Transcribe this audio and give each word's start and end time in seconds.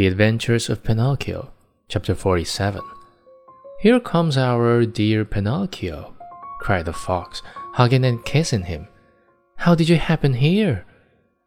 The 0.00 0.06
Adventures 0.06 0.70
of 0.70 0.82
Pinocchio, 0.82 1.50
chapter 1.86 2.14
47. 2.14 2.80
Here 3.80 4.00
comes 4.00 4.38
our 4.38 4.86
dear 4.86 5.26
Pinocchio, 5.26 6.16
cried 6.58 6.86
the 6.86 6.94
fox, 6.94 7.42
hugging 7.74 8.06
and 8.06 8.24
kissing 8.24 8.62
him. 8.62 8.88
How 9.56 9.74
did 9.74 9.90
you 9.90 9.96
happen 9.96 10.32
here? 10.32 10.86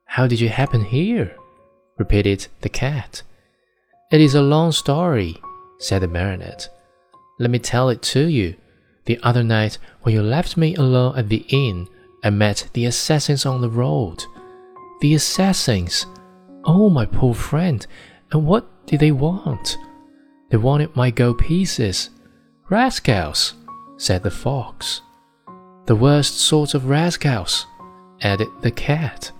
How 0.06 0.28
did 0.28 0.40
you 0.40 0.50
happen 0.50 0.84
here? 0.84 1.36
repeated 1.98 2.46
the 2.62 2.70
cat. 2.70 3.24
It 4.12 4.22
is 4.22 4.36
a 4.36 4.44
long 4.44 4.72
story, 4.72 5.42
said 5.80 6.04
the 6.04 6.08
marionette. 6.08 6.70
Let 7.40 7.50
me 7.50 7.58
tell 7.58 7.90
it 7.90 8.04
to 8.14 8.28
you. 8.28 8.54
The 9.06 9.20
other 9.24 9.44
night, 9.44 9.80
when 10.04 10.14
you 10.14 10.22
left 10.22 10.58
me 10.58 10.76
alone 10.76 11.18
at 11.18 11.30
the 11.30 11.44
inn, 11.50 11.88
I 12.24 12.30
met 12.30 12.70
the 12.74 12.86
assassins 12.86 13.48
on 13.48 13.62
the 13.62 13.70
road. 13.72 14.24
The 15.02 15.16
assassins! 15.16 16.06
Oh, 16.66 16.92
my 16.92 17.08
poor 17.08 17.34
friend, 17.34 17.86
and 18.34 18.46
what 18.46 18.66
did 18.88 19.00
they 19.00 19.12
want? 19.12 19.78
They 20.50 20.58
wanted 20.58 20.96
my 20.96 21.12
gold 21.12 21.38
pieces. 21.38 22.10
Rascals, 22.70 23.54
said 23.98 24.24
the 24.24 24.32
fox. 24.32 25.02
The 25.86 25.96
worst 25.96 26.40
sort 26.40 26.74
of 26.74 26.90
rascals, 26.90 27.68
added 28.22 28.48
the 28.62 28.72
cat. 28.72 29.32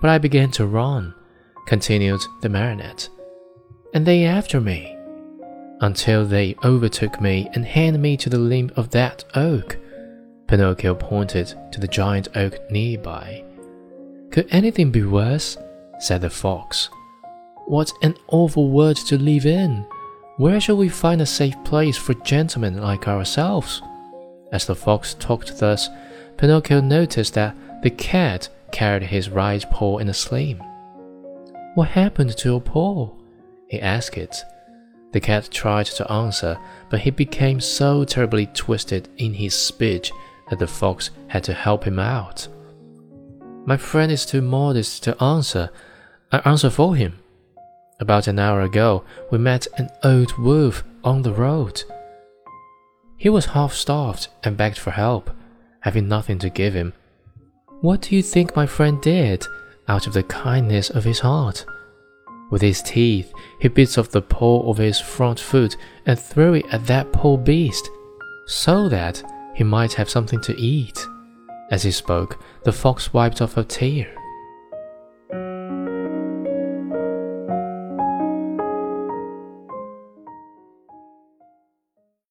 But 0.00 0.10
I 0.10 0.18
began 0.18 0.50
to 0.52 0.66
run, 0.66 1.14
continued 1.66 2.20
the 2.42 2.48
marionette, 2.48 3.08
and 3.94 4.04
they 4.04 4.24
after 4.24 4.60
me, 4.60 4.96
until 5.80 6.24
they 6.24 6.56
overtook 6.64 7.20
me 7.20 7.48
and 7.52 7.64
handed 7.64 8.00
me 8.00 8.16
to 8.16 8.30
the 8.30 8.38
limb 8.38 8.70
of 8.76 8.90
that 8.90 9.24
oak. 9.34 9.78
Pinocchio 10.48 10.94
pointed 10.94 11.54
to 11.72 11.80
the 11.80 11.88
giant 11.88 12.28
oak 12.36 12.70
nearby. 12.70 13.44
Could 14.30 14.48
anything 14.50 14.90
be 14.90 15.02
worse? 15.02 15.58
said 15.98 16.20
the 16.20 16.30
fox. 16.30 16.88
What 17.66 17.92
an 18.00 18.14
awful 18.28 18.70
world 18.70 18.96
to 19.08 19.18
live 19.18 19.44
in! 19.44 19.84
Where 20.36 20.60
shall 20.60 20.76
we 20.76 20.88
find 20.88 21.20
a 21.20 21.26
safe 21.26 21.56
place 21.64 21.96
for 21.96 22.14
gentlemen 22.14 22.80
like 22.80 23.08
ourselves? 23.08 23.82
As 24.52 24.66
the 24.66 24.76
fox 24.76 25.14
talked 25.14 25.58
thus, 25.58 25.88
Pinocchio 26.36 26.80
noticed 26.80 27.34
that 27.34 27.56
the 27.82 27.90
cat 27.90 28.48
carried 28.70 29.02
his 29.02 29.30
right 29.30 29.68
paw 29.72 29.98
in 29.98 30.08
a 30.08 30.14
sling. 30.14 30.58
What 31.74 31.88
happened 31.88 32.36
to 32.36 32.48
your 32.48 32.60
paw? 32.60 33.10
he 33.66 33.80
asked 33.80 34.16
it. 34.16 34.36
The 35.12 35.20
cat 35.20 35.48
tried 35.50 35.86
to 35.86 36.10
answer, 36.10 36.56
but 36.88 37.00
he 37.00 37.10
became 37.10 37.60
so 37.60 38.04
terribly 38.04 38.46
twisted 38.46 39.08
in 39.16 39.34
his 39.34 39.56
speech 39.56 40.12
that 40.50 40.60
the 40.60 40.68
fox 40.68 41.10
had 41.26 41.42
to 41.44 41.52
help 41.52 41.82
him 41.82 41.98
out. 41.98 42.46
My 43.64 43.76
friend 43.76 44.12
is 44.12 44.24
too 44.24 44.40
modest 44.40 45.02
to 45.02 45.20
answer. 45.20 45.70
I 46.30 46.38
answer 46.44 46.70
for 46.70 46.94
him, 46.94 47.18
about 48.00 48.26
an 48.26 48.38
hour 48.38 48.62
ago, 48.62 49.04
we 49.30 49.38
met 49.38 49.66
an 49.78 49.88
old 50.04 50.36
wolf 50.38 50.84
on 51.02 51.22
the 51.22 51.32
road. 51.32 51.82
He 53.16 53.28
was 53.28 53.46
half 53.46 53.72
starved 53.72 54.28
and 54.44 54.56
begged 54.56 54.78
for 54.78 54.90
help, 54.90 55.30
having 55.80 56.08
nothing 56.08 56.38
to 56.40 56.50
give 56.50 56.74
him. 56.74 56.92
What 57.80 58.02
do 58.02 58.16
you 58.16 58.22
think 58.22 58.56
my 58.56 58.66
friend 58.66 59.00
did 59.00 59.46
out 59.88 60.06
of 60.06 60.12
the 60.12 60.22
kindness 60.24 60.90
of 60.90 61.04
his 61.04 61.20
heart? 61.20 61.64
With 62.50 62.62
his 62.62 62.82
teeth, 62.82 63.32
he 63.60 63.68
bit 63.68 63.98
off 63.98 64.10
the 64.10 64.22
paw 64.22 64.68
of 64.70 64.78
his 64.78 65.00
front 65.00 65.40
foot 65.40 65.76
and 66.04 66.18
threw 66.18 66.54
it 66.54 66.66
at 66.70 66.86
that 66.86 67.12
poor 67.12 67.36
beast, 67.38 67.88
so 68.46 68.88
that 68.88 69.22
he 69.54 69.64
might 69.64 69.94
have 69.94 70.10
something 70.10 70.40
to 70.42 70.56
eat. 70.60 71.04
As 71.70 71.82
he 71.82 71.90
spoke, 71.90 72.38
the 72.64 72.72
fox 72.72 73.12
wiped 73.12 73.40
off 73.40 73.56
a 73.56 73.64
tear. 73.64 74.14